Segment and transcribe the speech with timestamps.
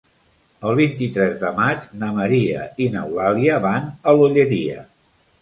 [0.69, 4.83] El vint-i-tres de maig na Maria i n'Eulàlia van a l'Olleria.